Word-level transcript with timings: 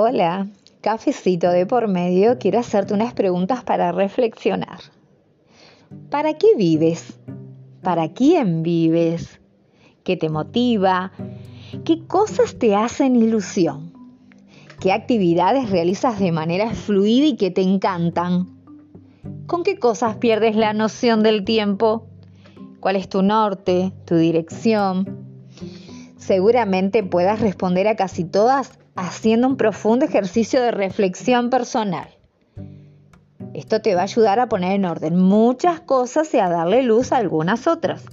Hola, 0.00 0.46
cafecito 0.80 1.50
de 1.50 1.66
por 1.66 1.88
medio, 1.88 2.38
quiero 2.38 2.60
hacerte 2.60 2.94
unas 2.94 3.14
preguntas 3.14 3.64
para 3.64 3.90
reflexionar. 3.90 4.78
¿Para 6.08 6.34
qué 6.34 6.54
vives? 6.56 7.18
¿Para 7.82 8.12
quién 8.12 8.62
vives? 8.62 9.40
¿Qué 10.04 10.16
te 10.16 10.28
motiva? 10.28 11.10
¿Qué 11.84 12.06
cosas 12.06 12.60
te 12.60 12.76
hacen 12.76 13.16
ilusión? 13.16 13.92
¿Qué 14.78 14.92
actividades 14.92 15.68
realizas 15.68 16.20
de 16.20 16.30
manera 16.30 16.72
fluida 16.74 17.26
y 17.26 17.36
que 17.36 17.50
te 17.50 17.62
encantan? 17.62 18.56
¿Con 19.48 19.64
qué 19.64 19.80
cosas 19.80 20.18
pierdes 20.18 20.54
la 20.54 20.74
noción 20.74 21.24
del 21.24 21.44
tiempo? 21.44 22.06
¿Cuál 22.78 22.94
es 22.94 23.08
tu 23.08 23.22
norte, 23.22 23.92
tu 24.04 24.14
dirección? 24.14 25.17
Seguramente 26.18 27.02
puedas 27.02 27.40
responder 27.40 27.88
a 27.88 27.96
casi 27.96 28.24
todas 28.24 28.78
haciendo 28.96 29.46
un 29.46 29.56
profundo 29.56 30.04
ejercicio 30.04 30.60
de 30.60 30.72
reflexión 30.72 31.48
personal. 31.48 32.08
Esto 33.54 33.80
te 33.80 33.94
va 33.94 34.02
a 34.02 34.04
ayudar 34.04 34.40
a 34.40 34.48
poner 34.48 34.72
en 34.72 34.84
orden 34.84 35.16
muchas 35.16 35.80
cosas 35.80 36.32
y 36.34 36.38
a 36.38 36.48
darle 36.48 36.82
luz 36.82 37.12
a 37.12 37.16
algunas 37.16 37.66
otras. 37.66 38.04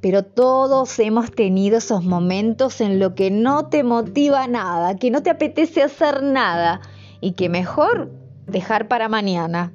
Pero 0.00 0.24
todos 0.24 0.98
hemos 0.98 1.30
tenido 1.30 1.78
esos 1.78 2.04
momentos 2.04 2.80
en 2.80 2.98
lo 2.98 3.14
que 3.14 3.30
no 3.30 3.66
te 3.66 3.84
motiva 3.84 4.48
nada, 4.48 4.96
que 4.96 5.12
no 5.12 5.22
te 5.22 5.30
apetece 5.30 5.82
hacer 5.82 6.24
nada 6.24 6.80
y 7.20 7.32
que 7.32 7.48
mejor 7.48 8.10
dejar 8.46 8.88
para 8.88 9.08
mañana. 9.08 9.72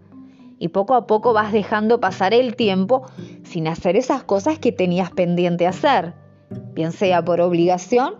Y 0.59 0.69
poco 0.69 0.95
a 0.95 1.07
poco 1.07 1.31
vas 1.31 1.53
dejando 1.53 2.01
pasar 2.01 2.33
el 2.33 2.55
tiempo 2.57 3.03
sin 3.43 3.67
hacer 3.67 3.95
esas 3.95 4.23
cosas 4.23 4.59
que 4.59 4.73
tenías 4.73 5.11
pendiente 5.11 5.65
hacer, 5.65 6.13
bien 6.77 6.91
sea 6.91 7.25
por 7.25 7.41
obligación 7.41 8.13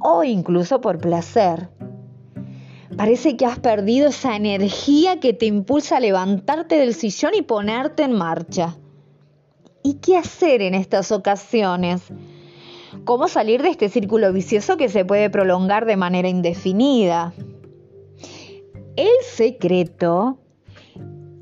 o 0.00 0.24
incluso 0.24 0.80
por 0.80 0.98
placer. 0.98 1.68
Parece 2.96 3.36
que 3.36 3.46
has 3.46 3.60
perdido 3.60 4.08
esa 4.08 4.34
energía 4.34 5.20
que 5.20 5.32
te 5.32 5.46
impulsa 5.46 5.98
a 5.98 6.00
levantarte 6.00 6.74
del 6.74 6.92
sillón 6.92 7.34
y 7.36 7.42
ponerte 7.42 8.02
en 8.02 8.14
marcha. 8.14 8.76
¿Y 9.84 9.94
qué 9.94 10.16
hacer 10.16 10.60
en 10.60 10.74
estas 10.74 11.12
ocasiones? 11.12 12.02
¿Cómo 13.04 13.28
salir 13.28 13.62
de 13.62 13.70
este 13.70 13.88
círculo 13.88 14.32
vicioso 14.32 14.76
que 14.76 14.88
se 14.88 15.04
puede 15.04 15.30
prolongar 15.30 15.86
de 15.86 15.96
manera 15.96 16.28
indefinida? 16.28 17.32
El 18.96 19.24
secreto 19.24 20.38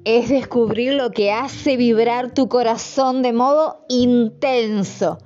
es 0.04 0.28
descubrir 0.28 0.94
lo 0.94 1.10
que 1.12 1.32
hace 1.32 1.76
vibrar 1.76 2.32
tu 2.32 2.48
corazón 2.48 3.22
de 3.22 3.32
modo 3.32 3.84
intenso, 3.88 5.18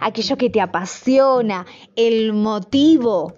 aquello 0.00 0.36
que 0.36 0.50
te 0.50 0.60
apasiona, 0.60 1.66
el 1.96 2.32
motivo. 2.32 3.34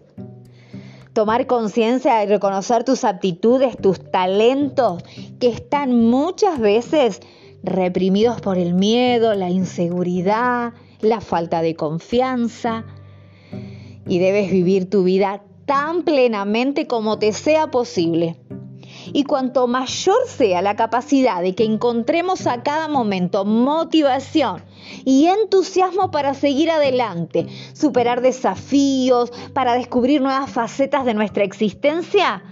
Tomar 1.12 1.47
conciencia 1.47 2.22
y 2.22 2.27
reconocer 2.27 2.84
tus 2.84 3.05
aptitudes, 3.05 3.77
tus 3.77 4.11
talentos, 4.11 5.02
que 5.41 5.48
están 5.48 5.94
muchas 6.08 6.58
veces 6.61 7.20
reprimidos 7.62 8.41
por 8.41 8.58
el 8.58 8.75
miedo, 8.75 9.34
la 9.34 9.50
inseguridad, 9.50 10.72
la 11.00 11.20
falta 11.20 11.62
de 11.62 11.75
confianza. 11.75 12.84
Y 14.06 14.19
debes 14.19 14.50
vivir 14.50 14.89
tu 14.89 15.02
vida 15.02 15.42
tan 15.67 16.02
plenamente 16.02 16.86
como 16.86 17.19
te 17.19 17.33
sea 17.33 17.70
posible. 17.70 18.36
Y 19.12 19.25
cuanto 19.25 19.66
mayor 19.66 20.19
sea 20.27 20.62
la 20.62 20.77
capacidad 20.77 21.42
de 21.42 21.55
que 21.55 21.64
encontremos 21.64 22.47
a 22.47 22.62
cada 22.62 22.89
momento 22.89 23.44
motivación 23.44 24.62
y 25.05 25.27
entusiasmo 25.27 26.11
para 26.11 26.34
seguir 26.34 26.70
adelante, 26.70 27.47
superar 27.72 28.22
desafíos, 28.22 29.33
para 29.52 29.75
descubrir 29.75 30.20
nuevas 30.20 30.50
facetas 30.50 31.05
de 31.05 31.14
nuestra 31.14 31.44
existencia, 31.44 32.42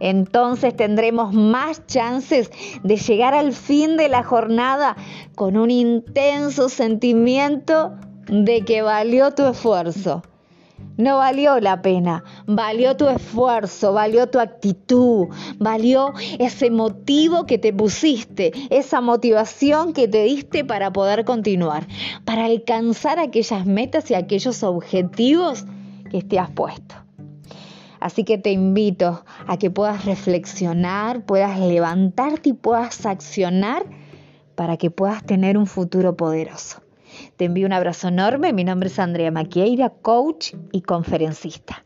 entonces 0.00 0.74
tendremos 0.74 1.34
más 1.34 1.86
chances 1.86 2.50
de 2.82 2.96
llegar 2.96 3.34
al 3.34 3.52
fin 3.52 3.96
de 3.98 4.08
la 4.08 4.22
jornada 4.22 4.96
con 5.34 5.56
un 5.56 5.70
intenso 5.70 6.70
sentimiento 6.70 7.94
de 8.26 8.64
que 8.64 8.82
valió 8.82 9.32
tu 9.32 9.44
esfuerzo. 9.44 10.22
No 10.96 11.16
valió 11.16 11.60
la 11.60 11.80
pena, 11.80 12.24
valió 12.46 12.94
tu 12.94 13.08
esfuerzo, 13.08 13.94
valió 13.94 14.28
tu 14.28 14.38
actitud, 14.38 15.28
valió 15.58 16.12
ese 16.38 16.70
motivo 16.70 17.46
que 17.46 17.56
te 17.56 17.72
pusiste, 17.72 18.52
esa 18.68 19.00
motivación 19.00 19.94
que 19.94 20.08
te 20.08 20.24
diste 20.24 20.62
para 20.62 20.92
poder 20.92 21.24
continuar, 21.24 21.86
para 22.26 22.44
alcanzar 22.44 23.18
aquellas 23.18 23.64
metas 23.64 24.10
y 24.10 24.14
aquellos 24.14 24.62
objetivos 24.62 25.64
que 26.10 26.22
te 26.22 26.38
has 26.38 26.50
puesto. 26.50 26.94
Así 27.98 28.24
que 28.24 28.36
te 28.36 28.50
invito 28.50 29.24
a 29.46 29.58
que 29.58 29.70
puedas 29.70 30.04
reflexionar, 30.04 31.24
puedas 31.24 31.58
levantarte 31.58 32.50
y 32.50 32.52
puedas 32.54 33.06
accionar 33.06 33.84
para 34.54 34.76
que 34.76 34.90
puedas 34.90 35.24
tener 35.24 35.56
un 35.56 35.66
futuro 35.66 36.16
poderoso. 36.16 36.82
Te 37.36 37.44
envío 37.46 37.66
un 37.66 37.72
abrazo 37.72 38.08
enorme. 38.08 38.52
Mi 38.52 38.64
nombre 38.64 38.88
es 38.88 38.98
Andrea 38.98 39.30
Maquieira, 39.30 39.90
coach 39.90 40.54
y 40.72 40.82
conferencista. 40.82 41.79